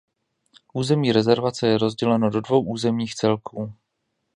[0.73, 3.73] Území rezervace je rozděleno do dvou územních celků.